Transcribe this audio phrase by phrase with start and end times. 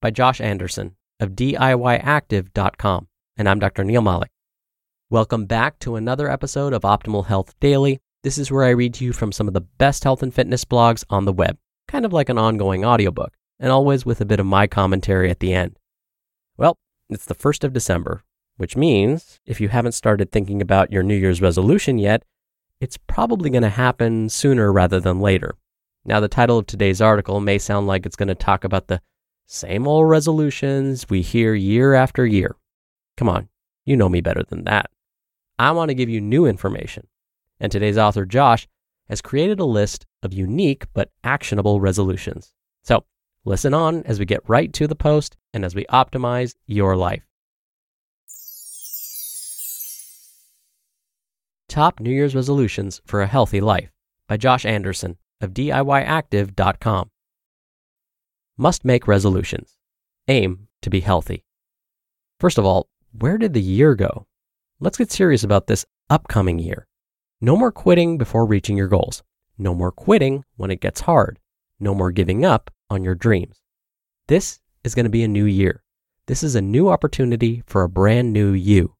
[0.00, 3.08] by Josh Anderson of DIYactive.com.
[3.36, 3.82] And I'm Dr.
[3.84, 4.30] Neal Malik.
[5.10, 7.98] Welcome back to another episode of Optimal Health Daily.
[8.22, 10.64] This is where I read to you from some of the best health and fitness
[10.64, 11.56] blogs on the web,
[11.88, 15.40] kind of like an ongoing audiobook, and always with a bit of my commentary at
[15.40, 15.76] the end.
[16.56, 16.76] Well,
[17.10, 18.22] it's the 1st of December,
[18.56, 22.22] which means if you haven't started thinking about your New Year's resolution yet,
[22.80, 25.56] it's probably going to happen sooner rather than later.
[26.04, 29.00] Now, the title of today's article may sound like it's going to talk about the
[29.50, 32.54] same old resolutions we hear year after year.
[33.16, 33.48] Come on,
[33.86, 34.90] you know me better than that.
[35.58, 37.06] I want to give you new information.
[37.58, 38.68] And today's author, Josh,
[39.08, 42.52] has created a list of unique but actionable resolutions.
[42.84, 43.04] So
[43.46, 47.24] listen on as we get right to the post and as we optimize your life.
[51.70, 53.90] Top New Year's Resolutions for a Healthy Life
[54.28, 57.10] by Josh Anderson of DIYactive.com
[58.58, 59.78] must make resolutions.
[60.26, 61.44] Aim to be healthy.
[62.40, 64.26] First of all, where did the year go?
[64.80, 66.88] Let's get serious about this upcoming year.
[67.40, 69.22] No more quitting before reaching your goals.
[69.56, 71.38] No more quitting when it gets hard.
[71.78, 73.62] No more giving up on your dreams.
[74.26, 75.84] This is going to be a new year.
[76.26, 78.94] This is a new opportunity for a brand new you.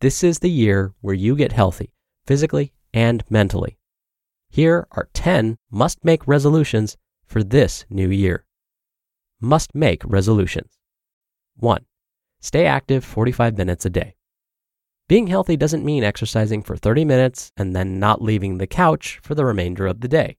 [0.00, 1.92] This is the year where you get healthy,
[2.26, 3.76] physically and mentally.
[4.48, 6.96] Here are 10 must make resolutions
[7.26, 8.46] for this new year
[9.40, 10.78] must make resolutions.
[11.56, 11.84] 1.
[12.40, 14.16] Stay active 45 minutes a day.
[15.08, 19.34] Being healthy doesn't mean exercising for 30 minutes and then not leaving the couch for
[19.34, 20.36] the remainder of the day.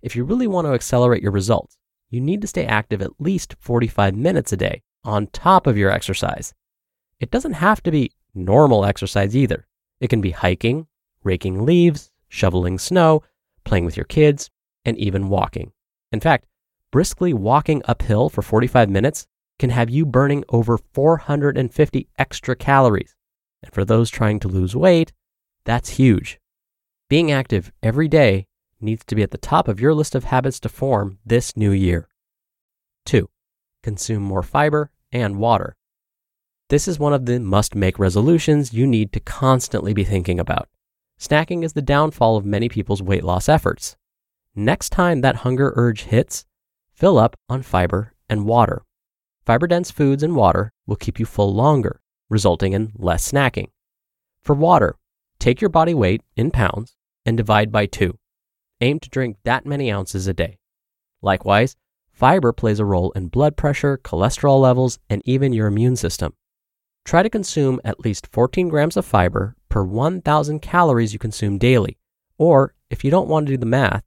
[0.00, 1.76] If you really want to accelerate your results,
[2.08, 5.90] you need to stay active at least 45 minutes a day on top of your
[5.90, 6.54] exercise.
[7.20, 9.66] It doesn't have to be normal exercise either.
[10.00, 10.86] It can be hiking,
[11.22, 13.22] raking leaves, shoveling snow,
[13.64, 14.50] playing with your kids,
[14.84, 15.72] and even walking.
[16.12, 16.46] In fact,
[16.90, 19.26] briskly walking uphill for 45 minutes
[19.58, 23.14] can have you burning over 450 extra calories.
[23.62, 25.12] And for those trying to lose weight,
[25.64, 26.38] that's huge.
[27.08, 28.46] Being active every day
[28.80, 31.72] needs to be at the top of your list of habits to form this new
[31.72, 32.08] year.
[33.06, 33.28] 2.
[33.82, 35.76] Consume more fiber and water.
[36.68, 40.68] This is one of the must make resolutions you need to constantly be thinking about.
[41.18, 43.96] Snacking is the downfall of many people's weight loss efforts.
[44.54, 46.44] Next time that hunger urge hits,
[46.98, 48.82] Fill up on fiber and water.
[49.46, 53.68] Fiber dense foods and water will keep you full longer, resulting in less snacking.
[54.42, 54.96] For water,
[55.38, 58.18] take your body weight in pounds and divide by two.
[58.80, 60.58] Aim to drink that many ounces a day.
[61.22, 61.76] Likewise,
[62.10, 66.32] fiber plays a role in blood pressure, cholesterol levels, and even your immune system.
[67.04, 71.96] Try to consume at least 14 grams of fiber per 1,000 calories you consume daily.
[72.38, 74.02] Or, if you don't want to do the math,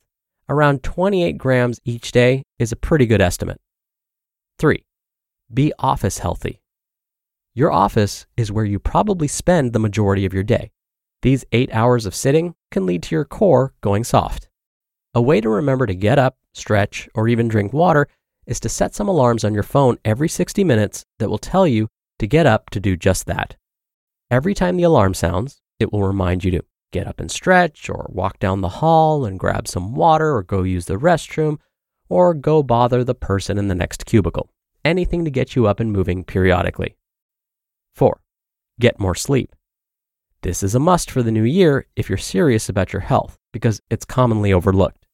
[0.52, 3.58] around 28 grams each day is a pretty good estimate.
[4.60, 4.84] 3.
[5.54, 6.60] Be office healthy.
[7.56, 10.72] Your office is where you probably spend the majority of your day.
[11.22, 14.50] These eight hours of sitting can lead to your core going soft.
[15.14, 18.10] A way to remember to get up, stretch, or even drink water
[18.46, 21.88] is to set some alarms on your phone every 60 minutes that will tell you
[22.20, 23.56] to get up to do just that.
[24.30, 28.10] Every time the alarm sounds, it will remind you to get up and stretch, or
[28.10, 31.58] walk down the hall and grab some water, or go use the restroom,
[32.10, 34.50] or go bother the person in the next cubicle.
[34.84, 36.96] Anything to get you up and moving periodically.
[37.96, 38.20] 4.
[38.80, 39.56] Get more sleep.
[40.42, 43.80] This is a must for the new year if you're serious about your health because
[43.92, 45.06] it's commonly overlooked.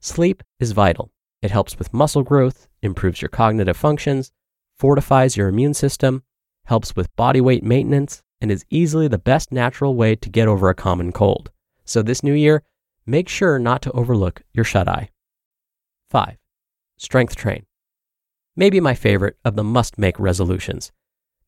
[0.00, 1.10] Sleep is vital.
[1.40, 4.32] It helps with muscle growth, improves your cognitive functions,
[4.78, 6.22] fortifies your immune system,
[6.66, 10.68] helps with body weight maintenance, and is easily the best natural way to get over
[10.68, 11.50] a common cold.
[11.84, 12.62] So this new year,
[13.06, 15.10] make sure not to overlook your shut eye.
[16.10, 16.36] 5.
[16.98, 17.66] Strength train.
[18.56, 20.92] Maybe my favorite of the must make resolutions.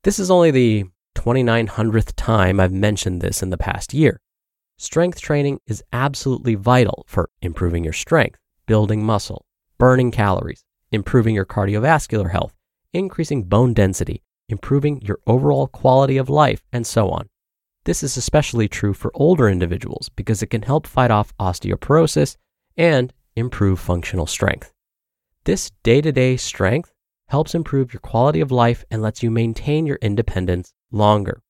[0.04, 4.20] This is only the 2900th time I've mentioned this in the past year.
[4.76, 9.44] Strength training is absolutely vital for improving your strength, building muscle,
[9.78, 12.54] burning calories, improving your cardiovascular health,
[12.92, 17.28] increasing bone density, improving your overall quality of life, and so on.
[17.84, 22.36] This is especially true for older individuals because it can help fight off osteoporosis
[22.76, 24.72] and improve functional strength.
[25.44, 26.92] This day to day strength
[27.28, 31.42] helps improve your quality of life and lets you maintain your independence longer.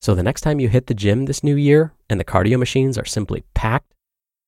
[0.00, 2.96] So the next time you hit the gym this new year and the cardio machines
[2.96, 3.94] are simply packed,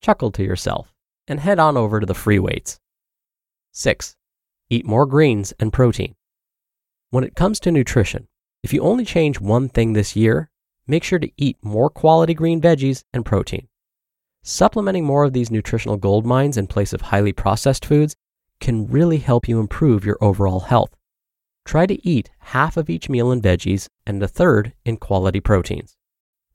[0.01, 0.93] chuckle to yourself
[1.27, 2.79] and head on over to the free weights.
[3.71, 4.15] 6.
[4.69, 6.15] Eat more greens and protein.
[7.13, 8.27] When it comes to nutrition,
[8.63, 10.49] if you only change one thing this year,
[10.87, 13.67] make sure to eat more quality green veggies and protein.
[14.41, 18.15] Supplementing more of these nutritional gold mines in place of highly processed foods
[18.59, 20.95] can really help you improve your overall health.
[21.65, 25.95] Try to eat half of each meal in veggies and a third in quality proteins.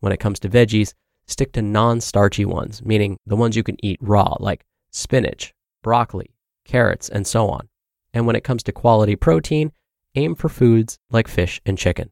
[0.00, 0.92] When it comes to veggies,
[1.28, 5.54] stick to non starchy ones, meaning the ones you can eat raw, like spinach,
[5.84, 6.34] broccoli,
[6.64, 7.68] carrots, and so on.
[8.12, 9.70] And when it comes to quality protein,
[10.18, 12.10] aim for foods like fish and chicken.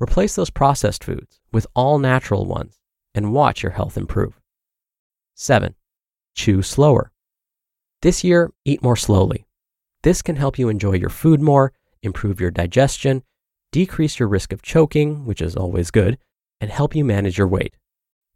[0.00, 2.80] Replace those processed foods with all natural ones
[3.14, 4.40] and watch your health improve.
[5.34, 5.74] 7.
[6.34, 7.12] Chew slower.
[8.02, 9.46] This year, eat more slowly.
[10.02, 11.72] This can help you enjoy your food more
[12.04, 13.22] improve your digestion,
[13.72, 16.18] decrease your risk of choking, which is always good,
[16.60, 17.76] and help you manage your weight.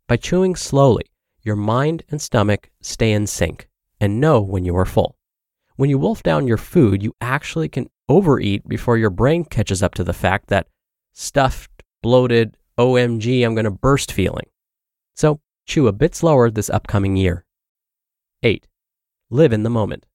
[0.06, 1.04] By chewing slowly,
[1.42, 3.68] your mind and stomach stay in sync
[4.00, 5.16] and know when you are full.
[5.76, 9.94] When you wolf down your food, you actually can overeat before your brain catches up
[9.94, 10.66] to the fact that
[11.12, 14.46] stuffed, bloated, OMG, I'm going to burst feeling.
[15.16, 17.44] So chew a bit slower this upcoming year.
[18.42, 18.66] 8.
[19.30, 20.06] Live in the moment.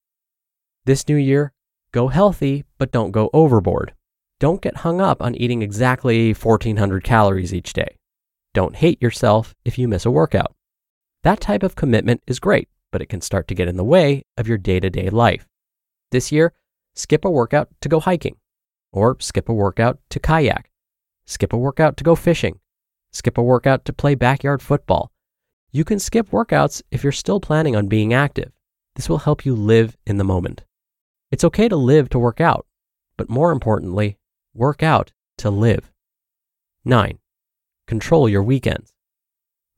[0.86, 1.54] This new year,
[1.94, 3.94] Go healthy, but don't go overboard.
[4.40, 7.98] Don't get hung up on eating exactly 1400 calories each day.
[8.56, 10.56] Don't hate yourself if you miss a workout.
[11.22, 14.24] That type of commitment is great, but it can start to get in the way
[14.38, 15.48] of your day to day life.
[16.10, 16.52] This year,
[16.94, 18.38] skip a workout to go hiking,
[18.92, 20.70] or skip a workout to kayak,
[21.26, 22.60] skip a workout to go fishing,
[23.12, 25.12] skip a workout to play backyard football.
[25.72, 28.52] You can skip workouts if you're still planning on being active.
[28.96, 30.64] This will help you live in the moment.
[31.32, 32.68] It's okay to live to work out,
[33.18, 34.18] but more importantly,
[34.54, 35.92] work out to live.
[36.86, 37.18] 9.
[37.88, 38.94] Control your weekends.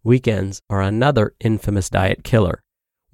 [0.04, 2.62] Weekends are another infamous diet killer.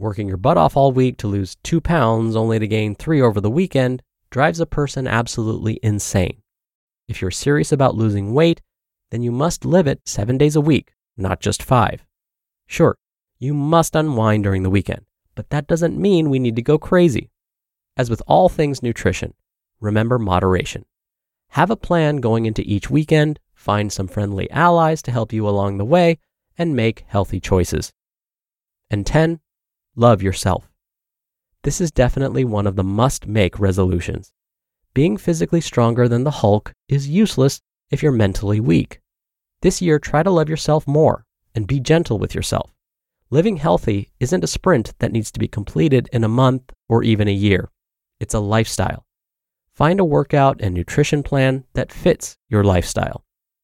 [0.01, 3.39] Working your butt off all week to lose two pounds only to gain three over
[3.39, 4.01] the weekend
[4.31, 6.42] drives a person absolutely insane.
[7.07, 8.63] If you're serious about losing weight,
[9.12, 12.03] then you must live it seven days a week, not just five.
[12.65, 12.98] Sure,
[13.38, 15.06] you must unwind during the weekend,
[15.36, 17.30] but that doesn't mean we need to go crazy.
[17.95, 19.36] As with all things nutrition,
[19.80, 20.83] remember moderation.
[21.50, 25.77] Have a plan going into each weekend, find some friendly allies to help you along
[25.77, 26.18] the way,
[26.57, 27.94] and make healthy choices.
[28.89, 29.39] And 10,
[29.96, 30.70] love yourself.
[31.64, 34.32] This is definitely one of the must make resolutions.
[34.94, 39.00] Being physically stronger than the Hulk is useless if you're mentally weak.
[39.62, 42.74] This year, try to love yourself more and be gentle with yourself.
[43.30, 47.28] Living healthy isn't a sprint that needs to be completed in a month or even
[47.28, 47.69] a year.
[48.19, 49.06] It's a lifestyle.
[49.74, 53.24] Find a workout and nutrition plan that fits your lifestyle.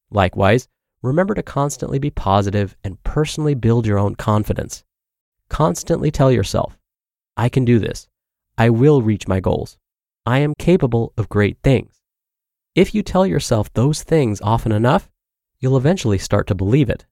[0.10, 0.68] Likewise,
[1.02, 4.84] remember to constantly be positive and personally build your own confidence.
[5.50, 6.78] Constantly tell yourself,
[7.36, 8.08] I can do this.
[8.58, 9.78] I will reach my goals.
[10.26, 12.02] I am capable of great things.
[12.76, 15.10] If you tell yourself those things often enough,
[15.60, 17.06] you'll eventually start to believe it.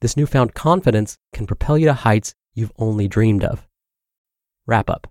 [0.00, 3.66] This newfound confidence can propel you to heights you've only dreamed of.
[4.66, 5.10] Wrap up.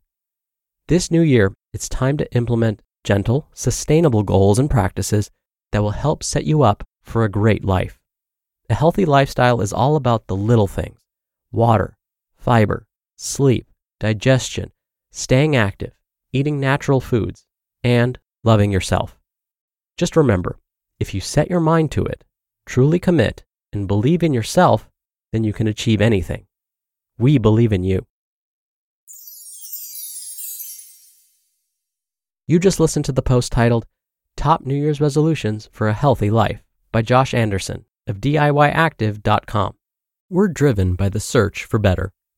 [0.88, 5.30] This new year, it's time to implement gentle, sustainable goals and practices
[5.72, 8.00] that will help set you up for a great life.
[8.70, 11.00] A healthy lifestyle is all about the little things
[11.52, 11.98] water,
[12.44, 12.86] fiber,
[13.16, 13.66] sleep,
[14.02, 14.70] digestion,
[15.12, 15.94] staying active,
[16.34, 17.46] eating natural foods,
[17.86, 19.18] and loving yourself.
[19.98, 20.60] Just remember
[21.00, 22.26] if you set your mind to it,
[22.66, 24.90] truly commit, and believe in yourself,
[25.32, 26.46] then you can achieve anything.
[27.18, 28.06] We believe in you.
[32.46, 33.86] You just listened to the post titled
[34.36, 39.76] Top New Year's Resolutions for a Healthy Life by Josh Anderson of DIYactive.com.
[40.30, 42.12] We're driven by the search for better,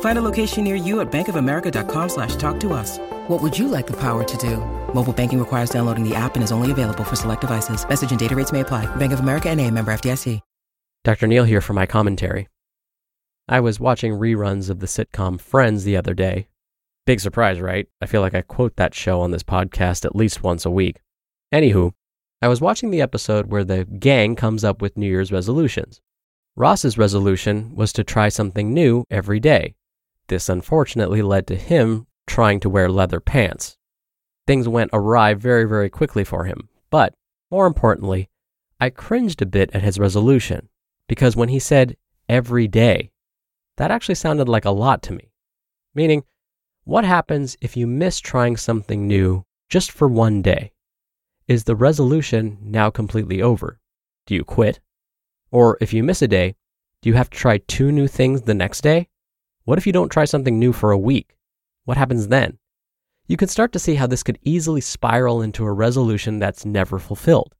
[0.00, 2.98] Find a location near you at bankofamerica.com slash talk to us.
[3.28, 4.56] What would you like the power to do?
[4.94, 7.88] Mobile banking requires downloading the app and is only available for select devices.
[7.88, 8.84] Message and data rates may apply.
[8.96, 10.40] Bank of America and a member FDIC.
[11.02, 11.26] Dr.
[11.26, 12.46] Neal here for my commentary.
[13.48, 16.48] I was watching reruns of the sitcom Friends the other day.
[17.06, 17.88] Big surprise, right?
[18.02, 21.00] I feel like I quote that show on this podcast at least once a week.
[21.54, 21.92] Anywho,
[22.42, 26.02] I was watching the episode where the gang comes up with New Year's resolutions.
[26.54, 29.74] Ross's resolution was to try something new every day.
[30.30, 33.76] This unfortunately led to him trying to wear leather pants.
[34.46, 36.68] Things went awry very, very quickly for him.
[36.88, 37.14] But
[37.50, 38.30] more importantly,
[38.80, 40.68] I cringed a bit at his resolution
[41.08, 41.96] because when he said
[42.28, 43.10] every day,
[43.76, 45.32] that actually sounded like a lot to me.
[45.96, 46.22] Meaning,
[46.84, 50.70] what happens if you miss trying something new just for one day?
[51.48, 53.80] Is the resolution now completely over?
[54.26, 54.78] Do you quit?
[55.50, 56.54] Or if you miss a day,
[57.02, 59.09] do you have to try two new things the next day?
[59.64, 61.36] What if you don't try something new for a week?
[61.84, 62.58] What happens then?
[63.26, 66.98] You can start to see how this could easily spiral into a resolution that's never
[66.98, 67.54] fulfilled.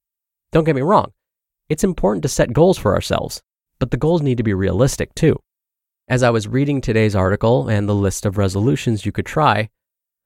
[0.53, 1.13] Don't get me wrong,
[1.71, 3.41] it's important to set goals for ourselves,
[3.79, 5.37] but the goals need to be realistic too.
[6.09, 9.69] As I was reading today's article and the list of resolutions you could try,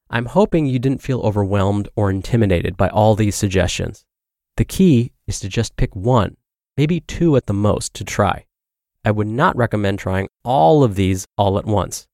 [0.08, 4.06] I'm hoping you didn't feel overwhelmed or intimidated by all these suggestions.
[4.56, 6.38] The key is to just pick one,
[6.78, 8.46] maybe two at the most, to try.
[9.04, 12.06] I would not recommend trying all of these all at once.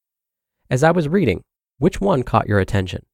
[0.68, 1.42] As I was reading,
[1.78, 3.06] which one caught your attention?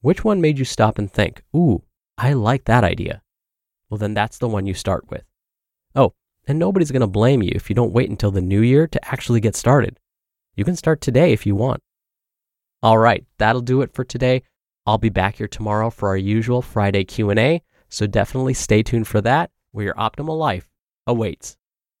[0.00, 1.82] Which one made you stop and think, ooh,
[2.16, 3.22] I like that idea?
[3.88, 5.24] Well, then that's the one you start with.
[5.94, 6.14] Oh,
[6.46, 9.12] and nobody's going to blame you if you don't wait until the new year to
[9.12, 10.00] actually get started.
[10.56, 11.82] You can start today if you want.
[12.82, 14.42] All right, that'll do it for today.
[14.86, 19.20] I'll be back here tomorrow for our usual Friday Q&A, so definitely stay tuned for
[19.20, 20.70] that where your optimal life
[21.06, 21.58] awaits.